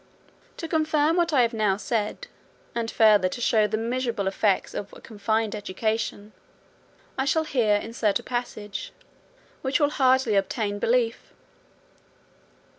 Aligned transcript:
To 0.57 0.67
confirm 0.67 1.15
what 1.15 1.31
I 1.31 1.43
have 1.43 1.53
now 1.53 1.77
said, 1.77 2.25
and 2.73 2.89
further 2.89 3.29
to 3.29 3.39
show 3.39 3.67
the 3.67 3.77
miserable 3.77 4.25
effects 4.27 4.73
of 4.73 4.91
a 4.93 4.99
confined 4.99 5.53
education, 5.53 6.33
I 7.19 7.25
shall 7.25 7.43
here 7.43 7.75
insert 7.75 8.17
a 8.17 8.23
passage, 8.23 8.93
which 9.61 9.79
will 9.79 9.91
hardly 9.91 10.33
obtain 10.35 10.79
belief. 10.79 11.33